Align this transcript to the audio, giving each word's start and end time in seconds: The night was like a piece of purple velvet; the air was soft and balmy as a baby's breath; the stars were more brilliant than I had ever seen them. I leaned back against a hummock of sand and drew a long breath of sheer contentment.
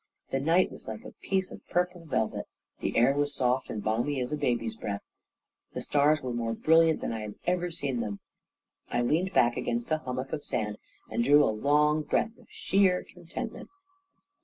The 0.31 0.39
night 0.39 0.71
was 0.71 0.87
like 0.87 1.05
a 1.05 1.11
piece 1.21 1.51
of 1.51 1.61
purple 1.69 2.05
velvet; 2.05 2.47
the 2.79 2.97
air 2.97 3.13
was 3.13 3.35
soft 3.35 3.69
and 3.69 3.83
balmy 3.83 4.19
as 4.19 4.33
a 4.33 4.35
baby's 4.35 4.73
breath; 4.73 5.03
the 5.73 5.81
stars 5.83 6.21
were 6.23 6.33
more 6.33 6.55
brilliant 6.55 7.01
than 7.01 7.13
I 7.13 7.19
had 7.19 7.35
ever 7.45 7.69
seen 7.69 7.99
them. 7.99 8.19
I 8.89 9.03
leaned 9.03 9.31
back 9.31 9.57
against 9.57 9.91
a 9.91 9.99
hummock 9.99 10.33
of 10.33 10.43
sand 10.43 10.79
and 11.11 11.23
drew 11.23 11.43
a 11.43 11.53
long 11.53 12.01
breath 12.01 12.35
of 12.39 12.47
sheer 12.49 13.03
contentment. 13.03 13.69